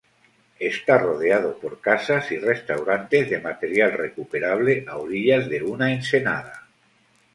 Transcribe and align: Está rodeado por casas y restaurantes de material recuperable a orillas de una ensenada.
Está 0.71 0.97
rodeado 0.97 1.59
por 1.59 1.79
casas 1.79 2.31
y 2.31 2.39
restaurantes 2.39 3.29
de 3.29 3.39
material 3.39 3.91
recuperable 3.91 4.83
a 4.87 4.97
orillas 4.97 5.47
de 5.47 5.61
una 5.61 5.93
ensenada. 5.93 6.67